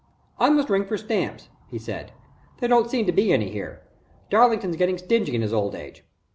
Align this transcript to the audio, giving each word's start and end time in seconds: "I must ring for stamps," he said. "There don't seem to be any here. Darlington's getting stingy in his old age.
"I 0.39 0.49
must 0.49 0.71
ring 0.71 0.85
for 0.85 0.97
stamps," 0.97 1.49
he 1.67 1.77
said. 1.77 2.11
"There 2.57 2.67
don't 2.67 2.89
seem 2.89 3.05
to 3.05 3.11
be 3.11 3.31
any 3.31 3.51
here. 3.51 3.83
Darlington's 4.31 4.75
getting 4.77 4.97
stingy 4.97 5.35
in 5.35 5.43
his 5.43 5.53
old 5.53 5.75
age. 5.75 6.03